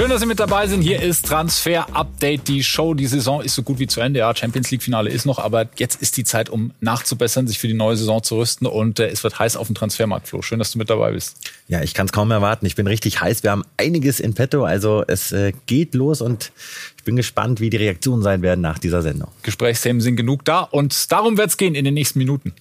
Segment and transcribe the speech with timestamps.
[0.00, 0.80] Schön, dass Sie mit dabei sind.
[0.80, 2.94] Hier ist Transfer Update, die Show.
[2.94, 4.20] Die Saison ist so gut wie zu Ende.
[4.20, 7.68] Ja, Champions League Finale ist noch, aber jetzt ist die Zeit, um nachzubessern, sich für
[7.68, 10.40] die neue Saison zu rüsten und äh, es wird heiß auf dem Transfermarkt, Flo.
[10.40, 11.36] Schön, dass du mit dabei bist.
[11.68, 12.64] Ja, ich kann es kaum erwarten.
[12.64, 13.42] Ich bin richtig heiß.
[13.42, 14.64] Wir haben einiges in petto.
[14.64, 16.50] Also es äh, geht los und
[16.96, 19.30] ich bin gespannt, wie die Reaktionen sein werden nach dieser Sendung.
[19.42, 22.54] Gesprächsthemen sind genug da und darum wird es gehen in den nächsten Minuten.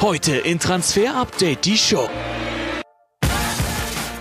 [0.00, 2.10] Heute in Transfer Update die Show.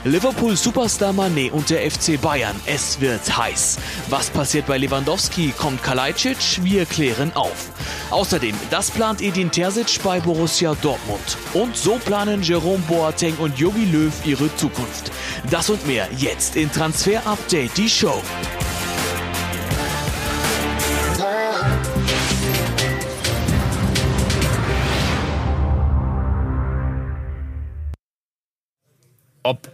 [0.03, 2.59] Liverpool Superstar Mané und der FC Bayern.
[2.65, 3.77] Es wird heiß.
[4.09, 5.53] Was passiert bei Lewandowski?
[5.55, 6.63] Kommt Kalajdzic?
[6.63, 7.69] Wir klären auf.
[8.09, 11.37] Außerdem, das plant Edin Terzic bei Borussia Dortmund.
[11.53, 15.11] Und so planen Jerome Boateng und Jogi Löw ihre Zukunft.
[15.51, 18.21] Das und mehr jetzt in Transfer Update, die Show.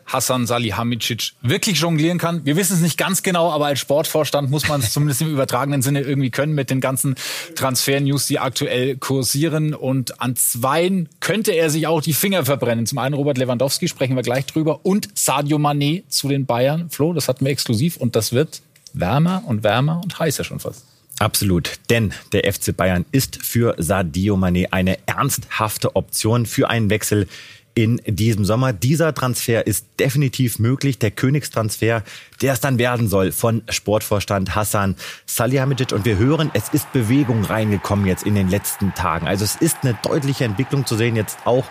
[0.07, 2.45] Hassan Salihamidzic wirklich jonglieren kann.
[2.45, 5.81] Wir wissen es nicht ganz genau, aber als Sportvorstand muss man es zumindest im übertragenen
[5.81, 7.15] Sinne irgendwie können mit den ganzen
[7.55, 9.73] Transfer-News, die aktuell kursieren.
[9.73, 12.85] Und an zweien könnte er sich auch die Finger verbrennen.
[12.85, 16.89] Zum einen Robert Lewandowski, sprechen wir gleich drüber, und Sadio Mané zu den Bayern.
[16.89, 18.61] Flo, das hatten wir exklusiv und das wird
[18.93, 20.85] wärmer und wärmer und heißer schon fast.
[21.19, 27.27] Absolut, denn der FC Bayern ist für Sadio Mané eine ernsthafte Option für einen Wechsel
[27.77, 28.73] in diesem Sommer.
[28.73, 30.97] Dieser Transfer ist definitiv möglich.
[30.97, 32.01] Der Königstransfer,
[32.41, 34.95] der es dann werden soll von Sportvorstand Hassan
[35.27, 35.91] Salihamidzic.
[35.91, 39.27] Und wir hören, es ist Bewegung reingekommen jetzt in den letzten Tagen.
[39.27, 41.65] Also es ist eine deutliche Entwicklung zu sehen jetzt auch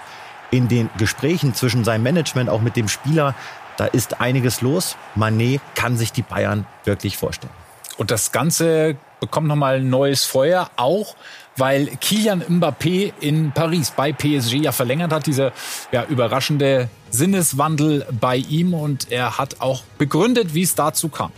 [0.53, 3.35] in den Gesprächen zwischen seinem Management, auch mit dem Spieler.
[3.77, 4.97] Da ist einiges los.
[5.17, 7.53] Manet kann sich die Bayern wirklich vorstellen.
[7.97, 11.17] Und das Ganze bekommt nochmal neues Feuer, auch
[11.57, 15.53] weil Kilian Mbappé in Paris bei PSG ja verlängert hat, dieser
[15.93, 21.33] ja, überraschende Sinneswandel bei ihm und er hat auch begründet, wie es dazu kam.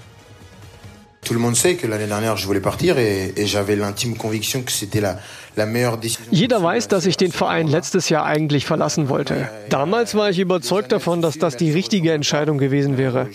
[1.25, 4.62] Tout le monde sait que l'année dernière je voulais partir et, et j'avais l'intime conviction
[4.62, 5.19] que c'était la,
[6.30, 9.48] jeder weiß, dass ich den Verein letztes Jahr eigentlich verlassen wollte.
[9.69, 13.28] Damals war ich überzeugt davon, dass das die richtige Entscheidung gewesen wäre.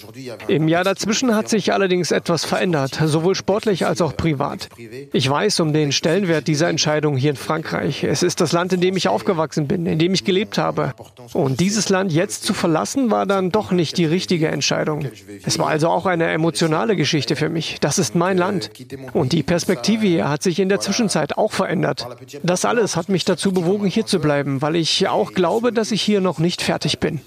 [0.48, 4.70] Im Jahr dazwischen hat sich allerdings etwas verändert, sowohl sportlich als auch privat.
[5.12, 8.04] Ich weiß um den Stellenwert dieser Entscheidung hier in Frankreich.
[8.04, 10.94] Es ist das Land, in dem ich aufgewachsen bin, in dem ich gelebt habe.
[11.34, 15.08] Und dieses Land jetzt zu verlassen, war dann doch nicht die richtige Entscheidung.
[15.44, 17.78] Es war also auch eine emotionale Geschichte für mich.
[17.80, 18.72] Das ist mein Land.
[19.14, 22.08] Und die Perspektive hier hat sich in der Zwischenzeit auch verändert.
[22.44, 26.02] Das alles hat mich dazu bewogen, hier zu bleiben, weil ich auch glaube, dass ich
[26.02, 27.22] hier noch nicht fertig bin.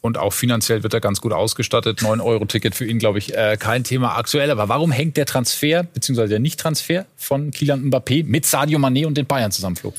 [0.00, 2.00] Und auch finanziell wird er ganz gut ausgestattet.
[2.00, 4.50] 9-Euro-Ticket für ihn, glaube ich, äh, kein Thema aktuell.
[4.50, 9.16] Aber warum hängt der Transfer, beziehungsweise der Nicht-Transfer von Kylian Mbappé mit Sadio Mané und
[9.16, 9.92] den Bayern zusammen, Flo?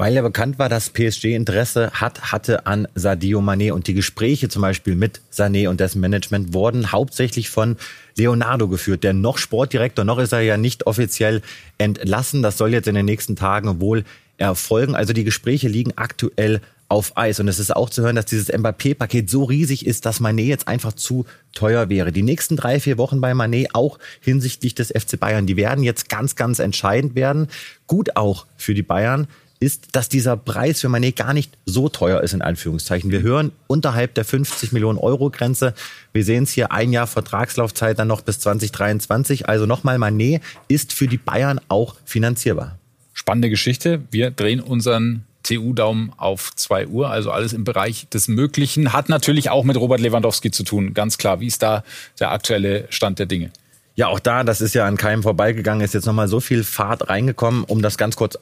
[0.00, 4.48] Weil ja bekannt war, dass PSG Interesse hat, hatte an Sadio Mané und die Gespräche
[4.48, 7.76] zum Beispiel mit Sané und dessen Management wurden hauptsächlich von
[8.16, 9.04] Leonardo geführt.
[9.04, 11.42] Der noch Sportdirektor, noch ist er ja nicht offiziell
[11.76, 12.40] entlassen.
[12.40, 14.04] Das soll jetzt in den nächsten Tagen wohl
[14.38, 14.94] erfolgen.
[14.94, 17.38] Also die Gespräche liegen aktuell auf Eis.
[17.38, 20.66] Und es ist auch zu hören, dass dieses Mbappé-Paket so riesig ist, dass Manet jetzt
[20.66, 22.10] einfach zu teuer wäre.
[22.10, 26.08] Die nächsten drei, vier Wochen bei Manet auch hinsichtlich des FC Bayern, die werden jetzt
[26.08, 27.48] ganz, ganz entscheidend werden.
[27.86, 29.28] Gut auch für die Bayern,
[29.60, 33.10] ist, dass dieser Preis für Manet gar nicht so teuer ist, in Anführungszeichen.
[33.10, 35.74] Wir hören unterhalb der 50 Millionen Euro Grenze.
[36.14, 39.48] Wir sehen es hier, ein Jahr Vertragslaufzeit dann noch bis 2023.
[39.48, 42.78] Also nochmal, Manet ist für die Bayern auch finanzierbar.
[43.12, 44.02] Spannende Geschichte.
[44.10, 48.92] Wir drehen unseren TU-Daumen auf 2 Uhr, also alles im Bereich des Möglichen.
[48.94, 51.40] Hat natürlich auch mit Robert Lewandowski zu tun, ganz klar.
[51.40, 51.84] Wie ist da
[52.18, 53.50] der aktuelle Stand der Dinge?
[53.94, 57.10] Ja, auch da, das ist ja an keinem vorbeigegangen, ist jetzt nochmal so viel Fahrt
[57.10, 58.38] reingekommen, um das ganz kurz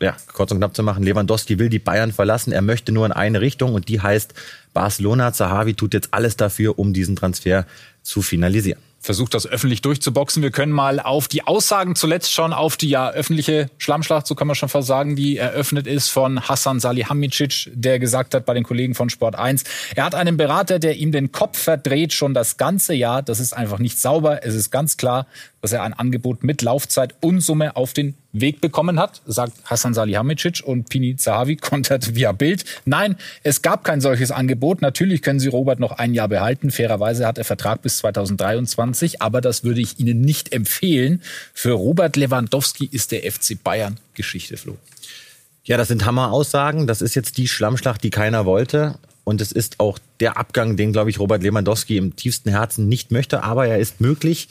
[0.00, 2.52] ja, kurz und knapp zu machen, Lewandowski will die Bayern verlassen.
[2.52, 4.34] Er möchte nur in eine Richtung und die heißt
[4.72, 5.32] Barcelona.
[5.32, 7.66] Zahavi tut jetzt alles dafür, um diesen Transfer
[8.02, 10.42] zu finalisieren versucht das öffentlich durchzuboxen.
[10.42, 14.46] Wir können mal auf die Aussagen zuletzt schauen, auf die ja öffentliche Schlammschlacht, so kann
[14.46, 18.64] man schon fast sagen, die eröffnet ist von Hassan Salihamidzic, der gesagt hat bei den
[18.64, 19.64] Kollegen von Sport 1,
[19.94, 23.22] er hat einen Berater, der ihm den Kopf verdreht schon das ganze Jahr.
[23.22, 24.44] Das ist einfach nicht sauber.
[24.44, 25.26] Es ist ganz klar,
[25.60, 29.94] dass er ein Angebot mit Laufzeit und Summe auf den Weg bekommen hat, sagt Hassan
[29.94, 32.64] Salihamidzic und Pini Zahavi kontert via Bild.
[32.84, 34.82] Nein, es gab kein solches Angebot.
[34.82, 36.70] Natürlich können Sie Robert noch ein Jahr behalten.
[36.70, 41.22] Fairerweise hat er Vertrag bis 2023, aber das würde ich Ihnen nicht empfehlen.
[41.54, 44.76] Für Robert Lewandowski ist der FC Bayern Geschichte, Flo.
[45.64, 46.86] Ja, das sind Hammer-Aussagen.
[46.86, 48.98] Das ist jetzt die Schlammschlacht, die keiner wollte.
[49.24, 53.10] Und es ist auch der Abgang, den, glaube ich, Robert Lewandowski im tiefsten Herzen nicht
[53.10, 53.42] möchte.
[53.42, 54.48] Aber er ist möglich.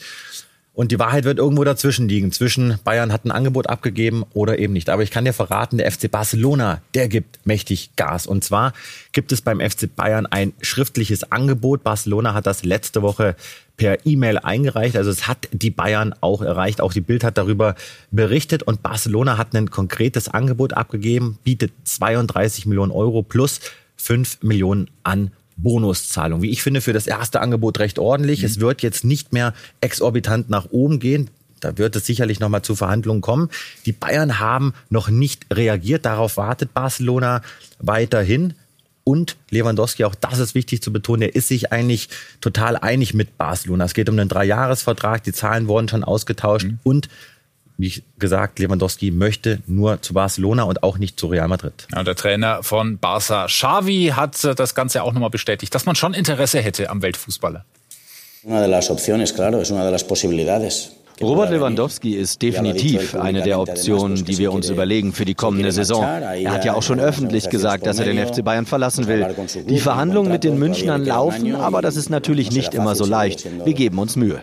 [0.74, 2.32] Und die Wahrheit wird irgendwo dazwischen liegen.
[2.32, 4.90] Zwischen Bayern hat ein Angebot abgegeben oder eben nicht.
[4.90, 8.26] Aber ich kann dir verraten, der FC Barcelona, der gibt mächtig Gas.
[8.26, 8.72] Und zwar
[9.12, 11.84] gibt es beim FC Bayern ein schriftliches Angebot.
[11.84, 13.36] Barcelona hat das letzte Woche
[13.76, 14.96] per E-Mail eingereicht.
[14.96, 16.80] Also es hat die Bayern auch erreicht.
[16.80, 17.76] Auch die Bild hat darüber
[18.10, 18.64] berichtet.
[18.64, 23.60] Und Barcelona hat ein konkretes Angebot abgegeben, bietet 32 Millionen Euro plus
[23.96, 26.42] 5 Millionen an Bonuszahlung.
[26.42, 28.40] Wie ich finde, für das erste Angebot recht ordentlich.
[28.40, 28.46] Mhm.
[28.46, 31.30] Es wird jetzt nicht mehr exorbitant nach oben gehen.
[31.60, 33.48] Da wird es sicherlich noch mal zu Verhandlungen kommen.
[33.86, 36.04] Die Bayern haben noch nicht reagiert.
[36.04, 37.42] Darauf wartet Barcelona
[37.78, 38.54] weiterhin.
[39.04, 42.08] Und Lewandowski, auch das ist wichtig zu betonen, er ist sich eigentlich
[42.40, 43.84] total einig mit Barcelona.
[43.84, 46.78] Es geht um einen Dreijahresvertrag, die Zahlen wurden schon ausgetauscht mhm.
[46.82, 47.08] und
[47.76, 51.86] wie gesagt, Lewandowski möchte nur zu Barcelona und auch nicht zu Real Madrid.
[51.92, 55.96] Ja, der Trainer von Barca, Xavi, hat äh, das Ganze auch nochmal bestätigt, dass man
[55.96, 57.64] schon Interesse hätte am Weltfußballer.
[61.20, 66.02] Robert Lewandowski ist definitiv eine der Optionen, die wir uns überlegen für die kommende Saison.
[66.02, 69.26] Er hat ja auch schon öffentlich gesagt, dass er den FC Bayern verlassen will.
[69.68, 73.46] Die Verhandlungen mit den Münchnern laufen, aber das ist natürlich nicht immer so leicht.
[73.64, 74.42] Wir geben uns Mühe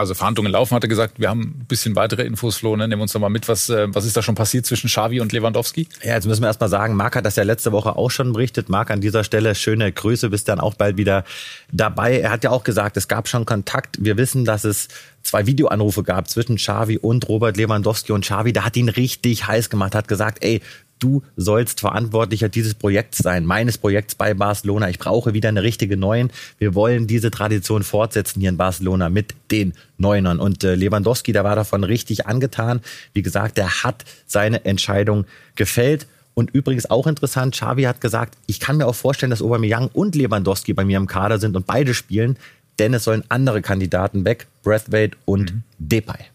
[0.00, 2.88] also Verhandlungen laufen, hat er gesagt, wir haben ein bisschen weitere Infos, Flo, ne?
[2.88, 5.32] nehmen uns doch mal mit, was, äh, was ist da schon passiert zwischen Xavi und
[5.32, 5.88] Lewandowski?
[6.02, 8.32] Ja, jetzt müssen wir erst mal sagen, Marc hat das ja letzte Woche auch schon
[8.32, 8.68] berichtet.
[8.68, 11.24] Marc, an dieser Stelle schöne Grüße, bist dann auch bald wieder
[11.72, 12.18] dabei.
[12.18, 13.98] Er hat ja auch gesagt, es gab schon Kontakt.
[14.00, 14.88] Wir wissen, dass es
[15.22, 19.70] zwei Videoanrufe gab zwischen Xavi und Robert Lewandowski und Xavi, der hat ihn richtig heiß
[19.70, 20.60] gemacht, hat gesagt, ey,
[21.00, 24.88] du sollst Verantwortlicher dieses Projekts sein, meines Projekts bei Barcelona.
[24.88, 26.30] Ich brauche wieder eine richtige Neuen.
[26.58, 30.38] Wir wollen diese Tradition fortsetzen hier in Barcelona mit den Neunern.
[30.38, 32.80] Und äh, Lewandowski, der war davon richtig angetan.
[33.12, 35.24] Wie gesagt, der hat seine Entscheidung
[35.56, 36.06] gefällt.
[36.34, 40.14] Und übrigens auch interessant, Xavi hat gesagt, ich kann mir auch vorstellen, dass Aubameyang und
[40.14, 42.36] Lewandowski bei mir im Kader sind und beide spielen,
[42.78, 45.62] denn es sollen andere Kandidaten weg, Breathwaite und mhm.
[45.78, 46.29] Depay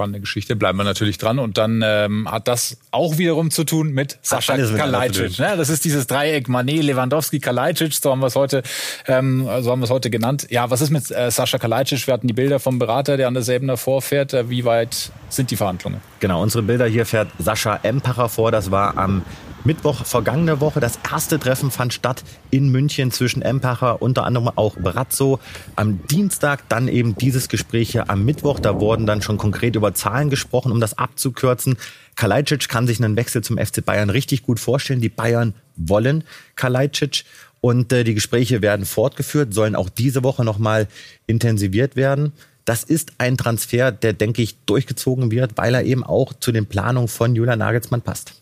[0.00, 0.56] spannende Geschichte.
[0.56, 1.38] Bleiben wir natürlich dran.
[1.38, 5.38] Und dann ähm, hat das auch wiederum zu tun mit Sascha Kalajdzic.
[5.38, 5.54] Ne?
[5.58, 7.92] Das ist dieses Dreieck Manet, Lewandowski, Kalajdzic.
[7.92, 8.62] So haben wir es heute,
[9.06, 10.46] ähm, so haben wir es heute genannt.
[10.48, 12.06] Ja, was ist mit äh, Sascha Kalajdzic?
[12.06, 14.32] Wir hatten die Bilder vom Berater, der an derselben davor fährt.
[14.32, 16.00] Äh, wie weit sind die Verhandlungen?
[16.20, 18.50] Genau, unsere Bilder hier fährt Sascha Empacher vor.
[18.50, 19.22] Das war am
[19.64, 20.80] Mittwoch vergangene Woche.
[20.80, 25.38] Das erste Treffen fand statt in München zwischen Empacher, unter anderem auch Brazzo.
[25.76, 28.58] Am Dienstag dann eben dieses Gespräch hier am Mittwoch.
[28.58, 31.76] Da wurden dann schon konkret über Zahlen gesprochen, um das abzukürzen.
[32.16, 35.00] Kalajdzic kann sich einen Wechsel zum FC Bayern richtig gut vorstellen.
[35.00, 36.24] Die Bayern wollen
[36.56, 37.24] Kalajdzic.
[37.60, 40.88] Und äh, die Gespräche werden fortgeführt, sollen auch diese Woche nochmal
[41.26, 42.32] intensiviert werden.
[42.64, 46.66] Das ist ein Transfer, der, denke ich, durchgezogen wird, weil er eben auch zu den
[46.66, 48.34] Planungen von Julian Nagelsmann passt.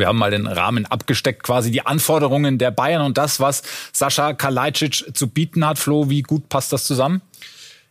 [0.00, 3.62] Wir haben mal den Rahmen abgesteckt, quasi die Anforderungen der Bayern und das, was
[3.92, 5.78] Sascha Kalajdzic zu bieten hat.
[5.78, 7.22] Flo, wie gut passt das zusammen?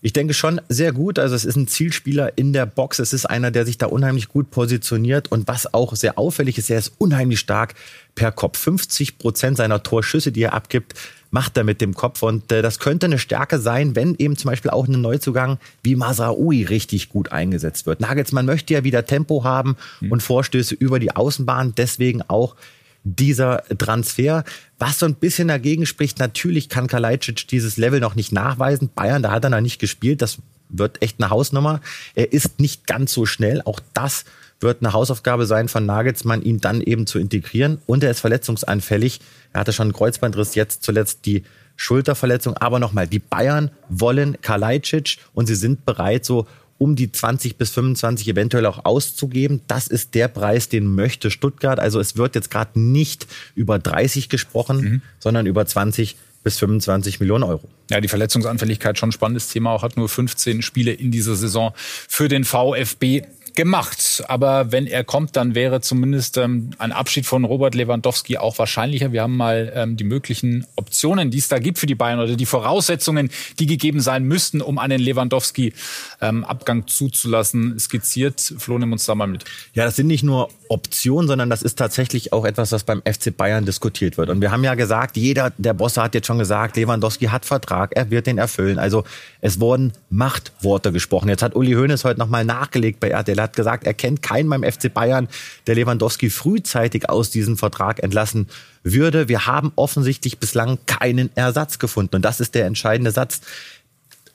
[0.06, 1.18] Ich denke schon sehr gut.
[1.18, 3.00] Also es ist ein Zielspieler in der Box.
[3.00, 5.32] Es ist einer, der sich da unheimlich gut positioniert.
[5.32, 7.74] Und was auch sehr auffällig ist, er ist unheimlich stark
[8.14, 8.58] per Kopf.
[8.60, 10.94] 50 Prozent seiner Torschüsse, die er abgibt,
[11.32, 12.22] macht er mit dem Kopf.
[12.22, 15.96] Und äh, das könnte eine Stärke sein, wenn eben zum Beispiel auch ein Neuzugang wie
[15.96, 18.02] Masraoui richtig gut eingesetzt wird.
[18.02, 20.12] Nagelsmann möchte ja wieder Tempo haben mhm.
[20.12, 21.76] und Vorstöße über die Außenbahn.
[21.78, 22.58] Deswegen auch
[23.04, 24.44] dieser Transfer.
[24.80, 28.90] Was so ein bisschen dagegen spricht, natürlich kann Kalajdzic dieses Level noch nicht nachweisen.
[28.94, 30.22] Bayern, da hat er noch nicht gespielt.
[30.22, 30.38] Das
[30.70, 31.82] wird echt eine Hausnummer.
[32.16, 33.62] Er ist nicht ganz so schnell.
[33.66, 34.26] Auch das
[34.60, 37.80] wird eine Hausaufgabe sein von Nagelsmann, ihn dann eben zu integrieren.
[37.86, 39.20] Und er ist verletzungsanfällig.
[39.52, 41.44] Er hatte schon einen Kreuzbandriss, jetzt zuletzt die
[41.76, 42.56] Schulterverletzung.
[42.58, 47.72] Aber nochmal, die Bayern wollen Kalajdzic und sie sind bereit, so um die 20 bis
[47.72, 49.62] 25 eventuell auch auszugeben.
[49.68, 51.80] Das ist der Preis, den möchte Stuttgart.
[51.80, 55.02] Also es wird jetzt gerade nicht über 30 gesprochen, mhm.
[55.20, 57.70] sondern über 20 bis 25 Millionen Euro.
[57.90, 59.72] Ja, die Verletzungsanfälligkeit schon spannendes Thema.
[59.72, 63.24] Auch hat nur 15 Spiele in dieser Saison für den VfB
[63.56, 64.24] gemacht.
[64.28, 69.12] Aber wenn er kommt, dann wäre zumindest ähm, ein Abschied von Robert Lewandowski auch wahrscheinlicher.
[69.12, 72.36] Wir haben mal ähm, die möglichen Optionen, die es da gibt für die Bayern oder
[72.36, 73.30] die Voraussetzungen,
[73.60, 78.54] die gegeben sein müssten, um einen Lewandowski-Abgang ähm, zuzulassen, skizziert.
[78.58, 79.46] Flo, nimm uns da mal mit.
[79.74, 83.36] Ja, das sind nicht nur Optionen, sondern das ist tatsächlich auch etwas, was beim FC
[83.36, 84.30] Bayern diskutiert wird.
[84.30, 87.92] Und wir haben ja gesagt, jeder der Bosse hat jetzt schon gesagt, Lewandowski hat Vertrag,
[87.96, 88.80] er wird den erfüllen.
[88.80, 89.04] Also
[89.42, 91.30] es wurden Machtworte gesprochen.
[91.30, 94.64] Jetzt hat Uli Hoeneß heute nochmal nachgelegt bei RTL hat gesagt, er kennt keinen beim
[94.64, 95.28] FC Bayern,
[95.68, 98.48] der Lewandowski frühzeitig aus diesem Vertrag entlassen
[98.84, 99.30] würde.
[99.30, 102.16] Wir haben offensichtlich bislang keinen Ersatz gefunden.
[102.16, 103.42] Und das ist der entscheidende Satz.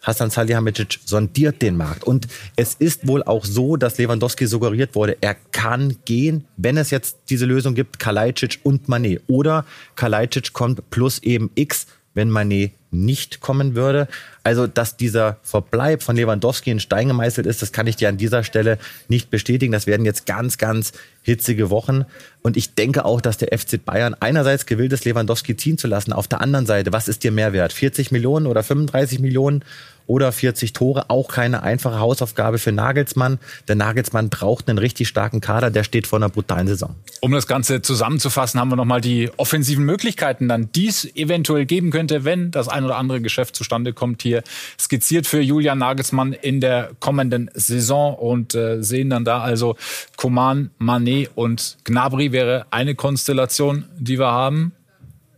[0.02, 2.04] Hassan Salihamidzic sondiert den Markt.
[2.04, 6.90] Und es ist wohl auch so, dass Lewandowski suggeriert wurde, er kann gehen, wenn es
[6.90, 9.22] jetzt diese Lösung gibt, Kalajdzic und Manet.
[9.26, 9.64] Oder
[9.96, 14.08] Kalajdzic kommt plus eben X, wenn Manet nicht kommen würde.
[14.44, 18.16] Also, dass dieser Verbleib von Lewandowski in Stein gemeißelt ist, das kann ich dir an
[18.16, 18.78] dieser Stelle
[19.08, 19.72] nicht bestätigen.
[19.72, 20.92] Das werden jetzt ganz, ganz
[21.22, 22.06] hitzige Wochen.
[22.42, 26.12] Und ich denke auch, dass der FC Bayern einerseits gewillt ist, Lewandowski ziehen zu lassen.
[26.12, 27.72] Auf der anderen Seite, was ist dir mehr wert?
[27.72, 29.64] 40 Millionen oder 35 Millionen?
[30.08, 31.10] Oder 40 Tore.
[31.10, 33.38] Auch keine einfache Hausaufgabe für Nagelsmann.
[33.68, 36.96] Der Nagelsmann braucht einen richtig starken Kader, der steht vor einer brutalen Saison.
[37.20, 41.90] Um das Ganze zusammenzufassen, haben wir nochmal die offensiven Möglichkeiten dann, die es eventuell geben
[41.90, 44.42] könnte, wenn das ein oder andere Geschäft zustande kommt, hier
[44.80, 49.76] skizziert für Julian Nagelsmann in der kommenden Saison und äh, sehen dann da also
[50.16, 54.72] Koman, Manet und Gnabry wäre eine Konstellation, die wir haben.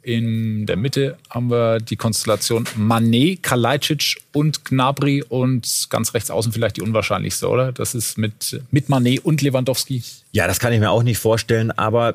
[0.03, 6.53] In der Mitte haben wir die Konstellation Manet, Kalajdzic und Gnabry und ganz rechts außen
[6.53, 7.73] vielleicht die unwahrscheinlichste, oder?
[7.73, 10.03] Das ist mit, mit Manet und Lewandowski.
[10.33, 12.15] Ja, das kann ich mir auch nicht vorstellen, aber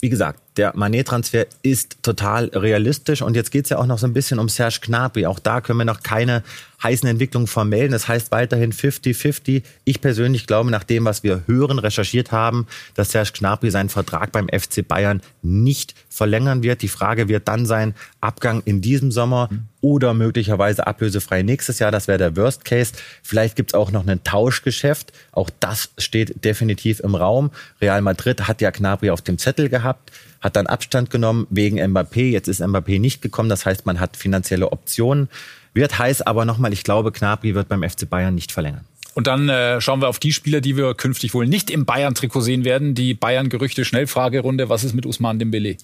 [0.00, 3.22] wie gesagt, der Manet-Transfer ist total realistisch.
[3.22, 5.26] Und jetzt geht's ja auch noch so ein bisschen um Serge Gnabry.
[5.26, 6.42] Auch da können wir noch keine
[6.82, 7.92] heißen Entwicklungen vermelden.
[7.92, 9.62] Das heißt weiterhin 50-50.
[9.84, 14.32] Ich persönlich glaube, nach dem, was wir hören, recherchiert haben, dass Serge Gnabry seinen Vertrag
[14.32, 16.82] beim FC Bayern nicht verlängern wird.
[16.82, 19.48] Die Frage wird dann sein, Abgang in diesem Sommer
[19.80, 21.92] oder möglicherweise ablösefrei nächstes Jahr.
[21.92, 22.92] Das wäre der Worst Case.
[23.22, 25.12] Vielleicht gibt's auch noch ein Tauschgeschäft.
[25.32, 27.50] Auch das steht definitiv im Raum.
[27.80, 30.10] Real Madrid hat ja Gnabry auf dem Zettel gehabt
[30.40, 32.30] hat dann Abstand genommen wegen Mbappé.
[32.30, 33.48] Jetzt ist Mbappé nicht gekommen.
[33.48, 35.28] Das heißt, man hat finanzielle Optionen.
[35.74, 38.84] Wird heiß, aber nochmal, ich glaube, Knapri wird beim FC Bayern nicht verlängern.
[39.14, 42.42] Und dann äh, schauen wir auf die Spieler, die wir künftig wohl nicht im Bayern-Trikot
[42.42, 42.94] sehen werden.
[42.94, 44.68] Die Bayern-Gerüchte-Schnellfragerunde.
[44.68, 45.76] Was ist mit Usman Dembele?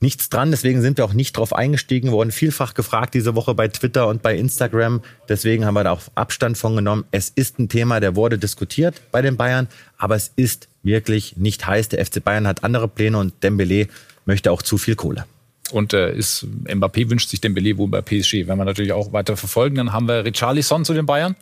[0.00, 0.50] Nichts dran.
[0.50, 4.22] Deswegen sind wir auch nicht drauf eingestiegen, wurden vielfach gefragt diese Woche bei Twitter und
[4.22, 5.02] bei Instagram.
[5.28, 7.04] Deswegen haben wir da auch Abstand von genommen.
[7.10, 11.66] Es ist ein Thema, der wurde diskutiert bei den Bayern, aber es ist wirklich nicht
[11.66, 11.88] heiß.
[11.88, 13.88] Der FC Bayern hat andere Pläne und Dembele
[14.24, 15.24] möchte auch zu viel Kohle.
[15.72, 18.46] Und äh, ist Mbappé wünscht sich Dembele wohl bei PSG.
[18.46, 21.34] Wenn wir natürlich auch weiter verfolgen, dann haben wir Richarlison zu den Bayern.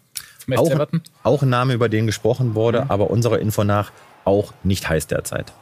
[0.56, 0.70] Auch,
[1.22, 2.90] auch ein Name, über den gesprochen wurde, mhm.
[2.90, 3.92] aber unserer Info nach
[4.24, 5.52] auch nicht heiß derzeit.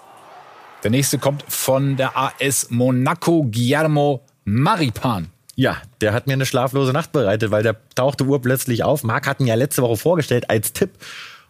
[0.83, 5.29] Der nächste kommt von der AS Monaco, Guillermo Maripan.
[5.55, 9.05] Ja, der hat mir eine schlaflose Nacht bereitet, weil der tauchte urplötzlich auf.
[9.05, 10.91] Marc hat ihn ja letzte Woche vorgestellt als Tipp.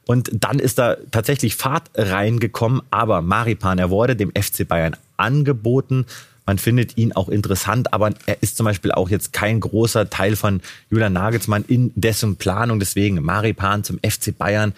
[0.05, 2.83] Und dann ist da tatsächlich Fahrt reingekommen.
[2.91, 6.05] Aber Maripan, er wurde dem FC Bayern angeboten.
[6.45, 10.37] Man findet ihn auch interessant, aber er ist zum Beispiel auch jetzt kein großer Teil
[10.37, 10.61] von
[10.91, 12.81] Julian Nagelsmann in dessen Planung.
[12.81, 14.75] Deswegen Maripan zum FC Bayern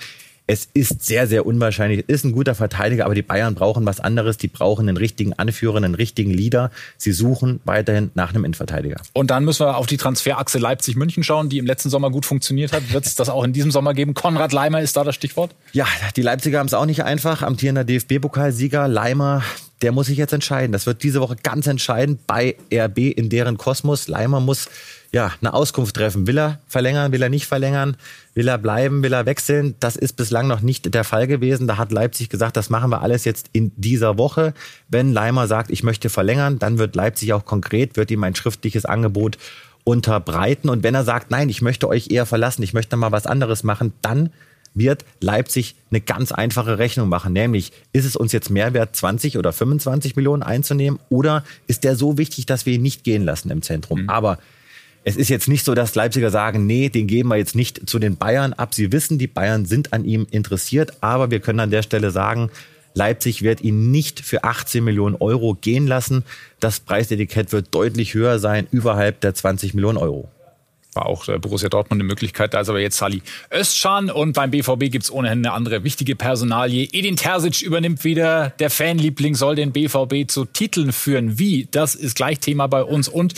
[0.47, 2.07] es ist sehr, sehr unwahrscheinlich.
[2.07, 4.37] Ist ein guter Verteidiger, aber die Bayern brauchen was anderes.
[4.37, 6.71] Die brauchen einen richtigen Anführer, einen richtigen Leader.
[6.99, 9.01] Sie suchen weiterhin nach einem Innenverteidiger.
[9.15, 12.73] Und dann müssen wir auf die Transferachse Leipzig-München schauen, die im letzten Sommer gut funktioniert
[12.73, 12.93] hat.
[12.93, 14.13] Wird es das auch in diesem Sommer geben?
[14.13, 15.55] Konrad Leimer ist da das Stichwort?
[15.73, 17.43] Ja, die Leipziger haben es auch nicht einfach.
[17.43, 19.43] Amtierender DFB-Pokalsieger Leimer
[19.83, 20.73] der muss sich jetzt entscheiden.
[20.73, 24.09] Das wird diese Woche ganz entscheidend bei RB in deren Kosmos.
[24.09, 24.71] Leimer muss
[25.14, 26.26] ja eine Auskunft treffen.
[26.26, 27.97] Will er verlängern, will er nicht verlängern?
[28.35, 29.75] Will er bleiben, will er wechseln?
[29.80, 31.66] Das ist bislang noch nicht der Fall gewesen.
[31.66, 34.52] Da hat Leipzig gesagt, das machen wir alles jetzt in dieser Woche.
[34.88, 38.85] Wenn Leimer sagt, ich möchte verlängern, dann wird Leipzig auch konkret, wird ihm ein schriftliches
[38.85, 39.38] Angebot
[39.85, 40.68] unterbreiten.
[40.68, 43.62] Und wenn er sagt, nein, ich möchte euch eher verlassen, ich möchte mal was anderes
[43.62, 44.30] machen, dann
[44.75, 49.38] wird Leipzig eine ganz einfache Rechnung machen, nämlich ist es uns jetzt mehr wert, 20
[49.38, 53.50] oder 25 Millionen einzunehmen oder ist der so wichtig, dass wir ihn nicht gehen lassen
[53.50, 54.02] im Zentrum?
[54.02, 54.11] Mhm.
[54.11, 54.38] Aber
[55.05, 57.99] es ist jetzt nicht so, dass Leipziger sagen, nee, den geben wir jetzt nicht zu
[57.99, 58.75] den Bayern ab.
[58.75, 62.51] Sie wissen, die Bayern sind an ihm interessiert, aber wir können an der Stelle sagen,
[62.95, 66.25] Leipzig wird ihn nicht für 18 Millionen Euro gehen lassen.
[66.61, 70.31] Das Preisetikett wird deutlich höher sein, überhalb der 20 Millionen Euro
[70.95, 72.55] war auch äh, Borussia Dortmund eine Möglichkeit.
[72.55, 73.23] Da ist aber jetzt Sali
[73.53, 76.89] Özcan und beim BVB gibt's ohnehin eine andere wichtige Personalie.
[76.93, 78.51] Edin Terzic übernimmt wieder.
[78.59, 81.39] Der Fanliebling soll den BVB zu Titeln führen.
[81.39, 81.69] Wie?
[81.71, 83.35] Das ist gleich Thema bei uns und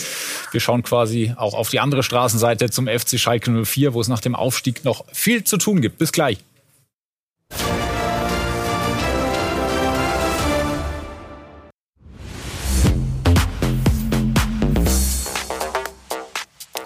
[0.51, 4.21] wir schauen quasi auch auf die andere Straßenseite zum FC Schalke 04, wo es nach
[4.21, 5.97] dem Aufstieg noch viel zu tun gibt.
[5.97, 6.46] Bis gleich.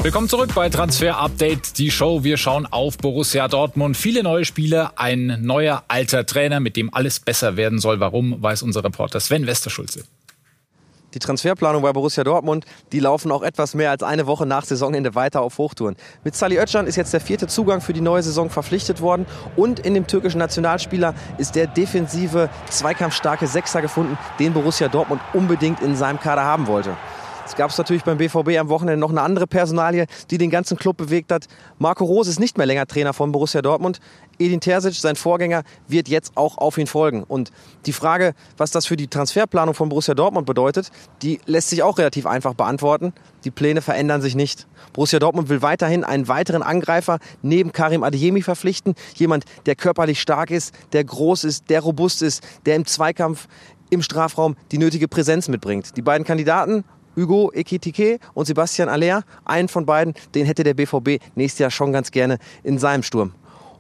[0.04, 2.24] Willkommen zurück bei Transfer Update, die Show.
[2.24, 3.96] Wir schauen auf Borussia Dortmund.
[3.96, 8.00] Viele neue Spieler, ein neuer alter Trainer, mit dem alles besser werden soll.
[8.00, 10.06] Warum, weiß unser Reporter Sven Westerschulze.
[11.14, 15.14] Die Transferplanung bei Borussia Dortmund, die laufen auch etwas mehr als eine Woche nach Saisonende
[15.14, 15.96] weiter auf Hochtouren.
[16.24, 19.82] Mit Salih Özcan ist jetzt der vierte Zugang für die neue Saison verpflichtet worden und
[19.82, 25.96] in dem türkischen Nationalspieler ist der defensive, zweikampfstarke Sechser gefunden, den Borussia Dortmund unbedingt in
[25.96, 26.98] seinem Kader haben wollte.
[27.52, 30.96] Es gab natürlich beim BVB am Wochenende noch eine andere Personalie, die den ganzen Club
[30.96, 31.48] bewegt hat.
[31.80, 34.00] Marco Rose ist nicht mehr länger Trainer von Borussia Dortmund.
[34.40, 37.24] Edin Terzic, sein Vorgänger, wird jetzt auch auf ihn folgen.
[37.24, 37.52] Und
[37.86, 40.92] die Frage, was das für die Transferplanung von Borussia Dortmund bedeutet,
[41.24, 43.12] die lässt sich auch relativ einfach beantworten.
[43.44, 44.66] Die Pläne verändern sich nicht.
[44.94, 48.96] Borussia Dortmund will weiterhin einen weiteren Angreifer neben Karim Adeyemi verpflichten.
[49.16, 53.50] Jemand, der körperlich stark ist, der groß ist, der robust ist, der im Zweikampf
[53.90, 55.98] im Strafraum die nötige Präsenz mitbringt.
[55.98, 61.22] Die beiden Kandidaten Hugo Ekitike und Sebastian Aller, einen von beiden, den hätte der BVB
[61.36, 63.34] nächstes Jahr schon ganz gerne in seinem Sturm.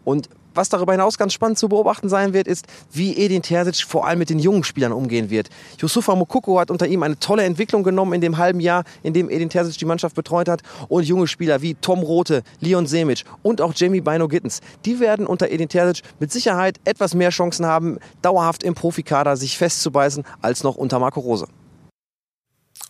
[0.04, 4.06] Und was darüber hinaus ganz spannend zu beobachten sein wird, ist, wie Edin Terzic vor
[4.06, 5.50] allem mit den jungen Spielern umgehen wird.
[5.80, 9.30] Yusufa Mokoko hat unter ihm eine tolle Entwicklung genommen in dem halben Jahr, in dem
[9.30, 10.62] Edin Terzic die Mannschaft betreut hat.
[10.90, 15.26] Und junge Spieler wie Tom Rote, Leon Semic und auch Jamie Bino Gittens, die werden
[15.26, 20.64] unter Edin Terzic mit Sicherheit etwas mehr Chancen haben, dauerhaft im Profikader sich festzubeißen, als
[20.64, 21.48] noch unter Marco Rose.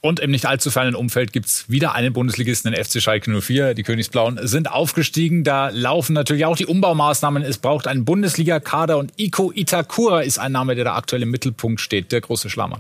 [0.04, 3.76] Und im nicht allzu fernen Umfeld gibt's wieder einen Bundesligisten, den FC Schalke 04.
[3.76, 5.44] Die Königsblauen sind aufgestiegen.
[5.44, 7.44] Da laufen natürlich auch die Umbaumaßnahmen.
[7.44, 11.82] Es braucht einen Bundesliga-Kader und Iko Itakura ist ein Name, der da aktuell im Mittelpunkt
[11.82, 12.12] steht.
[12.12, 12.80] Der große Schlammer.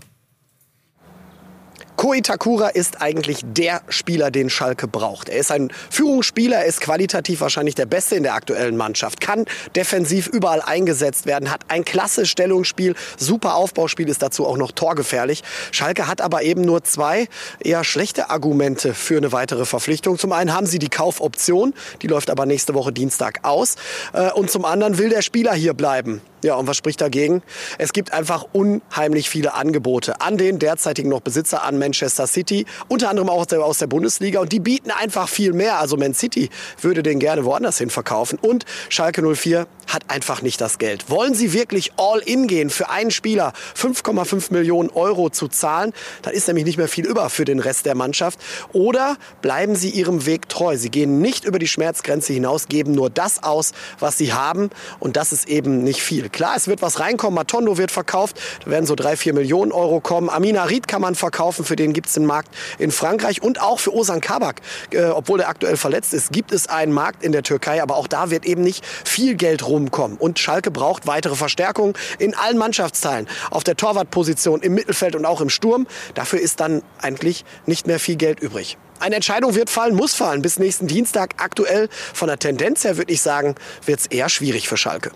[1.97, 5.29] Ko Itakura ist eigentlich der Spieler, den Schalke braucht.
[5.29, 9.45] Er ist ein Führungsspieler, er ist qualitativ wahrscheinlich der Beste in der aktuellen Mannschaft, kann
[9.75, 15.43] defensiv überall eingesetzt werden, hat ein klasse Stellungsspiel, super Aufbauspiel, ist dazu auch noch torgefährlich.
[15.71, 17.27] Schalke hat aber eben nur zwei
[17.59, 20.17] eher schlechte Argumente für eine weitere Verpflichtung.
[20.17, 23.75] Zum einen haben sie die Kaufoption, die läuft aber nächste Woche Dienstag aus.
[24.13, 26.21] Äh, und zum anderen will der Spieler hier bleiben.
[26.43, 27.43] Ja, und was spricht dagegen?
[27.77, 33.09] Es gibt einfach unheimlich viele Angebote an den derzeitigen noch Besitzer an Manchester City, unter
[33.09, 34.39] anderem auch aus der Bundesliga.
[34.39, 35.79] Und die bieten einfach viel mehr.
[35.79, 38.37] Also Man City würde den gerne woanders hin verkaufen.
[38.39, 41.09] Und Schalke 04 hat einfach nicht das Geld.
[41.09, 45.91] Wollen Sie wirklich all in gehen für einen Spieler 5,5 Millionen Euro zu zahlen?
[46.21, 48.39] Dann ist nämlich nicht mehr viel über für den Rest der Mannschaft.
[48.73, 50.77] Oder bleiben Sie Ihrem Weg treu.
[50.77, 54.69] Sie gehen nicht über die Schmerzgrenze hinaus, geben nur das aus, was Sie haben.
[54.99, 56.29] Und das ist eben nicht viel.
[56.29, 57.35] Klar, es wird was reinkommen.
[57.35, 58.39] Matondo wird verkauft.
[58.63, 60.29] Da werden so drei, vier Millionen Euro kommen.
[60.29, 61.65] Amina Ried kann man verkaufen.
[61.71, 63.41] Für den gibt es den Markt in Frankreich.
[63.41, 64.59] Und auch für Osan Kabak,
[64.91, 67.81] äh, obwohl er aktuell verletzt ist, gibt es einen Markt in der Türkei.
[67.81, 70.17] Aber auch da wird eben nicht viel Geld rumkommen.
[70.17, 73.25] Und Schalke braucht weitere Verstärkung in allen Mannschaftsteilen.
[73.51, 75.87] Auf der Torwartposition, im Mittelfeld und auch im Sturm.
[76.13, 78.77] Dafür ist dann eigentlich nicht mehr viel Geld übrig.
[78.99, 81.35] Eine Entscheidung wird fallen, muss fallen bis nächsten Dienstag.
[81.37, 85.11] Aktuell von der Tendenz her würde ich sagen, wird es eher schwierig für Schalke.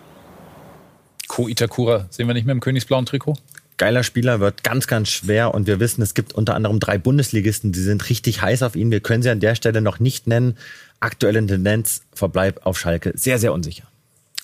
[1.27, 3.35] Ko Itakura sehen wir nicht mehr im königsblauen Trikot?
[3.77, 5.53] Geiler Spieler, wird ganz, ganz schwer.
[5.53, 8.91] Und wir wissen, es gibt unter anderem drei Bundesligisten, die sind richtig heiß auf ihn.
[8.91, 10.57] Wir können sie an der Stelle noch nicht nennen.
[10.99, 13.83] Aktuelle Tendenz, Verbleib auf Schalke, sehr, sehr unsicher.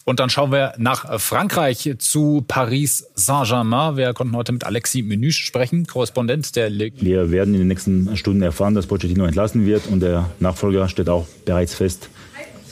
[0.03, 3.97] Und dann schauen wir nach Frankreich zu Paris Saint-Germain.
[3.97, 7.01] Wir konnten heute mit Alexis Menüsch sprechen, Korrespondent der Ligue.
[7.01, 11.07] Wir werden in den nächsten Stunden erfahren, dass Pochettino entlassen wird und der Nachfolger steht
[11.07, 12.09] auch bereits fest.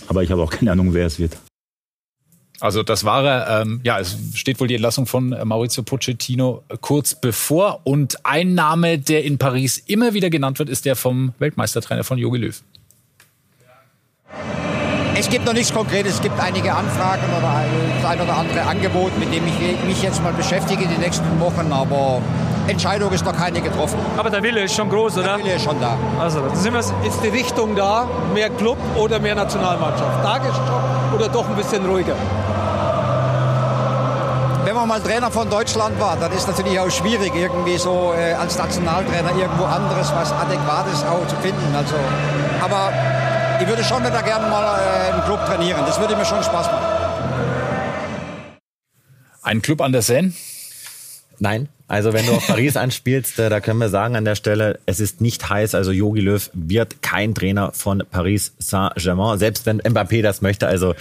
[0.08, 1.38] Aber ich habe auch keine Ahnung, wer es wird.
[2.60, 7.82] Also das war, ähm, ja, es steht wohl die Entlassung von Maurizio Pochettino kurz bevor.
[7.86, 12.17] Und ein Name, der in Paris immer wieder genannt wird, ist der vom Weltmeistertrainer von
[12.17, 12.62] Jogi Löw.
[15.15, 16.15] Es gibt noch nichts Konkretes.
[16.15, 17.65] Es gibt einige Anfragen oder
[18.02, 21.72] das ein oder andere Angebot, mit dem ich mich jetzt mal beschäftige die nächsten Wochen.
[21.74, 22.22] Aber
[22.67, 24.00] Entscheidung ist noch keine getroffen.
[24.15, 25.36] Aber der Wille ist schon groß, oder?
[25.36, 25.98] Der Wille ist schon da.
[26.19, 28.08] Also, da sind wir ist die Richtung da?
[28.34, 30.24] Mehr Club oder mehr Nationalmannschaft?
[30.24, 32.16] Tagesstopp oder doch ein bisschen ruhiger?
[34.64, 38.34] Wenn man mal Trainer von Deutschland war, dann ist natürlich auch schwierig, irgendwie so äh,
[38.34, 41.76] als Nationaltrainer irgendwo anderes, was Adäquates auch zu finden.
[41.76, 41.96] Also,
[42.62, 42.94] aber
[43.60, 45.82] ich würde schon wieder gerne mal äh, einen Club trainieren.
[45.86, 46.86] Das würde mir schon Spaß machen.
[49.42, 50.34] Ein Club an der Seine?
[51.40, 51.70] Nein.
[51.89, 54.99] Also wenn du auf Paris anspielst, äh, da können wir sagen an der Stelle, es
[54.99, 55.73] ist nicht heiß.
[55.73, 60.67] Also Jogi Löw wird kein Trainer von Paris Saint-Germain, selbst wenn Mbappé das möchte.
[60.67, 60.93] Also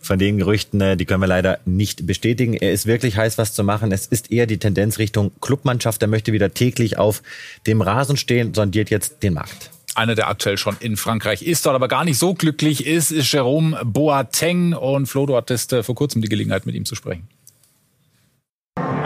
[0.00, 2.54] von den Gerüchten, äh, die können wir leider nicht bestätigen.
[2.54, 3.90] Er ist wirklich heiß, was zu machen.
[3.90, 6.00] Es ist eher die Tendenz Richtung Clubmannschaft.
[6.00, 7.22] Er möchte wieder täglich auf
[7.66, 11.74] dem Rasen stehen, sondiert jetzt den Markt einer, der aktuell schon in Frankreich ist, dort
[11.74, 14.74] aber gar nicht so glücklich ist, ist Jerome Boateng.
[14.74, 17.26] Und Flo, du hattest äh, vor kurzem die Gelegenheit, mit ihm zu sprechen.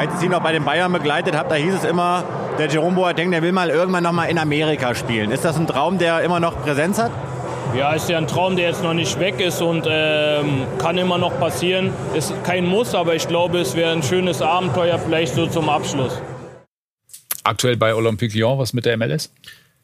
[0.00, 2.24] Als ich sie noch bei den Bayern begleitet habe, da hieß es immer,
[2.56, 5.30] der Jerome Boateng, der will mal irgendwann noch mal in Amerika spielen.
[5.30, 7.10] Ist das ein Traum, der immer noch Präsenz hat?
[7.76, 11.18] Ja, ist ja ein Traum, der jetzt noch nicht weg ist und ähm, kann immer
[11.18, 11.92] noch passieren.
[12.14, 16.18] Ist kein Muss, aber ich glaube, es wäre ein schönes Abenteuer vielleicht so zum Abschluss.
[17.44, 19.30] Aktuell bei Olympique Lyon, was mit der MLS?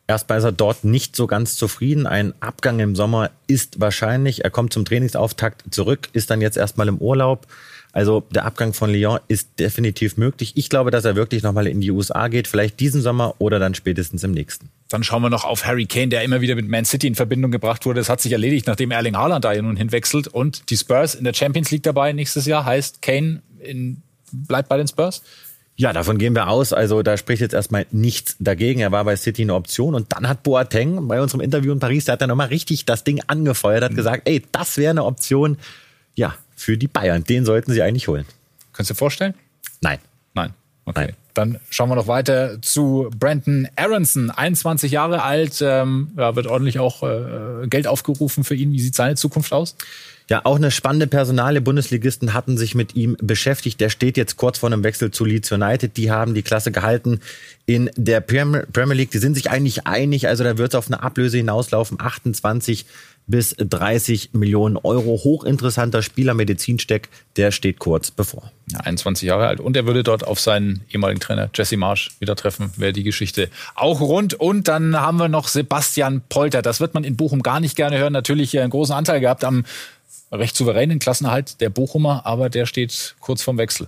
[0.09, 2.07] Erstmal ist er dort nicht so ganz zufrieden.
[2.07, 4.45] Ein Abgang im Sommer ist wahrscheinlich.
[4.45, 7.47] Er kommt zum Trainingsauftakt zurück, ist dann jetzt erstmal im Urlaub.
[7.97, 10.53] Also der Abgang von Lyon ist definitiv möglich.
[10.55, 13.75] Ich glaube, dass er wirklich nochmal in die USA geht, vielleicht diesen Sommer oder dann
[13.75, 14.69] spätestens im nächsten.
[14.91, 17.51] Dann schauen wir noch auf Harry Kane, der immer wieder mit Man City in Verbindung
[17.51, 18.01] gebracht wurde.
[18.01, 20.29] Das hat sich erledigt, nachdem Erling Haaland da ja nun hinwechselt.
[20.29, 22.67] Und die Spurs in der Champions League dabei nächstes Jahr.
[22.67, 25.23] Heißt, Kane in, bleibt bei den Spurs?
[25.79, 26.73] Ja, davon gehen wir aus.
[26.73, 28.81] Also da spricht jetzt erstmal nichts dagegen.
[28.81, 32.07] Er war bei City eine Option und dann hat Boateng bei unserem Interview in Paris,
[32.07, 33.97] da hat er nochmal richtig das Ding angefeuert, hat mhm.
[33.97, 35.59] gesagt, ey, das wäre eine Option,
[36.15, 37.25] ja, für die Bayern.
[37.25, 38.25] Den sollten sie eigentlich holen.
[38.73, 39.35] Kannst du dir vorstellen?
[39.83, 39.99] Nein.
[40.33, 40.55] Nein.
[40.87, 41.07] Okay.
[41.07, 41.17] Nein.
[41.37, 46.79] Dann schauen wir noch weiter zu Brandon Aronson, 21 Jahre alt, ähm, ja, wird ordentlich
[46.79, 48.73] auch äh, Geld aufgerufen für ihn.
[48.73, 49.77] Wie sieht seine Zukunft aus?
[50.29, 51.61] Ja, auch eine spannende Personale.
[51.61, 53.81] Bundesligisten hatten sich mit ihm beschäftigt.
[53.81, 55.97] Der steht jetzt kurz vor einem Wechsel zu Leeds United.
[55.97, 57.21] Die haben die Klasse gehalten
[57.65, 59.13] in der Premier League.
[59.13, 60.27] Die sind sich eigentlich einig.
[60.27, 62.01] Also da wird es auf eine Ablöse hinauslaufen.
[62.01, 62.87] 28
[63.27, 65.21] bis 30 Millionen Euro.
[65.25, 68.53] Hochinteressanter Spieler, Medizinsteck, der steht kurz bevor.
[68.71, 69.61] Ja, 21 Jahre alt.
[69.61, 72.73] Und er würde dort auf seinen ehemaligen Trainer Jesse Marsch wieder treffen.
[72.77, 74.35] Wäre die Geschichte auch rund.
[74.35, 76.63] Und dann haben wir noch Sebastian Polter.
[76.63, 78.13] Das wird man in Bochum gar nicht gerne hören.
[78.13, 79.65] Natürlich einen großen Anteil gehabt am
[80.33, 83.87] recht souveränen Klassenerhalt der Bochumer, aber der steht kurz vorm Wechsel.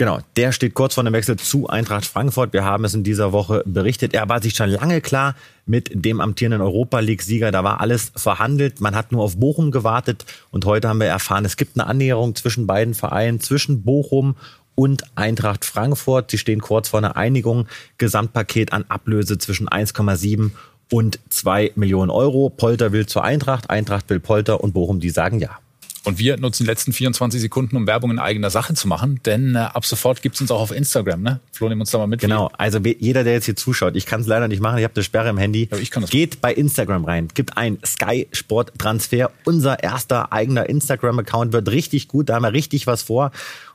[0.00, 2.54] Genau, der steht kurz vor dem Wechsel zu Eintracht Frankfurt.
[2.54, 4.14] Wir haben es in dieser Woche berichtet.
[4.14, 5.34] Er war sich schon lange klar
[5.66, 7.50] mit dem amtierenden Europa League-Sieger.
[7.50, 8.80] Da war alles verhandelt.
[8.80, 10.24] Man hat nur auf Bochum gewartet.
[10.52, 14.36] Und heute haben wir erfahren, es gibt eine Annäherung zwischen beiden Vereinen, zwischen Bochum
[14.74, 16.30] und Eintracht Frankfurt.
[16.30, 17.68] Sie stehen kurz vor einer Einigung.
[17.98, 20.52] Gesamtpaket an Ablöse zwischen 1,7
[20.90, 22.48] und 2 Millionen Euro.
[22.48, 25.58] Polter will zur Eintracht, Eintracht will Polter und Bochum, die sagen ja.
[26.04, 29.54] Und wir nutzen die letzten 24 Sekunden, um Werbung in eigener Sache zu machen, denn
[29.54, 31.20] äh, ab sofort gibt's uns auch auf Instagram.
[31.20, 31.40] Ne?
[31.52, 32.20] Flo, nimm uns da mal mit.
[32.20, 34.94] Genau, also jeder, der jetzt hier zuschaut, ich kann es leider nicht machen, ich habe
[34.94, 35.68] eine Sperre im Handy.
[35.70, 39.30] Ja, ich kann das Geht bei Instagram rein, gibt ein Sky Sport Transfer.
[39.44, 43.30] Unser erster eigener Instagram-Account wird richtig gut, da haben wir richtig was vor.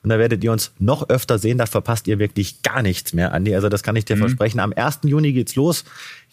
[0.05, 3.33] Und da werdet ihr uns noch öfter sehen, da verpasst ihr wirklich gar nichts mehr,
[3.33, 3.55] Andi.
[3.55, 4.19] Also das kann ich dir mhm.
[4.19, 4.59] versprechen.
[4.59, 4.99] Am 1.
[5.05, 5.83] Juni geht's los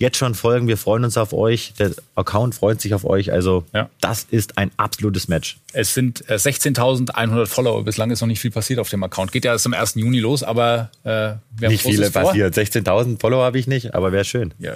[0.03, 0.69] jetzt schon folgen.
[0.69, 1.73] Wir freuen uns auf euch.
[1.79, 3.33] Der Account freut sich auf euch.
[3.33, 3.89] Also ja.
[4.01, 5.59] das ist ein absolutes Match.
[5.73, 7.83] Es sind 16.100 äh, Follower.
[7.85, 9.33] Bislang ist noch nicht viel passiert auf dem Account.
[9.33, 9.95] Geht ja erst am 1.
[9.95, 12.23] Juni los, aber äh, wir haben Nicht viele vor.
[12.23, 12.55] passiert.
[12.55, 14.53] 16.000 Follower habe ich nicht, aber wäre schön.
[14.59, 14.73] Ja,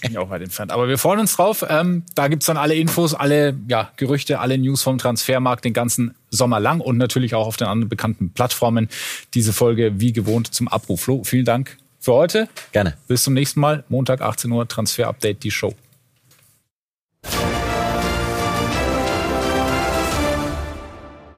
[0.00, 0.72] bin ich auch weit entfernt.
[0.72, 1.64] Aber wir freuen uns drauf.
[1.68, 6.14] Ähm, da gibt's dann alle Infos, alle ja, Gerüchte, alle News vom Transfermarkt den ganzen
[6.36, 8.88] sommerlang und natürlich auch auf den anderen bekannten Plattformen.
[9.34, 11.02] Diese Folge wie gewohnt zum Abruf.
[11.02, 12.48] Flo, vielen Dank für heute.
[12.72, 12.96] Gerne.
[13.08, 13.84] Bis zum nächsten Mal.
[13.88, 15.74] Montag 18 Uhr Transfer Update, die Show.